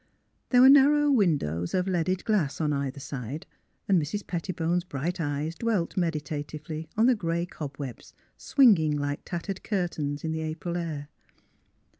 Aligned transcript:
There 0.49 0.61
were 0.61 0.69
narrow 0.69 1.11
^vindows 1.11 1.75
of 1.77 1.87
leaded 1.87 2.25
glass 2.25 2.59
on 2.59 2.73
either 2.73 2.99
side, 2.99 3.45
and 3.87 4.01
Mrs. 4.01 4.25
Pettibone's 4.25 4.83
bright 4.83 5.21
eyes 5.21 5.53
dwelt 5.53 5.95
meditatively 5.95 6.89
on 6.97 7.05
the 7.05 7.13
grey 7.13 7.45
cob 7.45 7.75
webs, 7.77 8.15
swinging 8.35 8.97
like 8.97 9.21
tattered 9.25 9.61
curtains 9.63 10.23
in 10.23 10.31
the 10.31 10.41
April 10.41 10.75
air. 10.75 11.09